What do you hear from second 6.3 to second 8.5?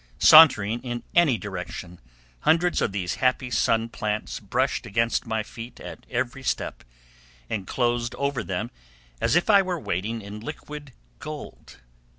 step, and closed over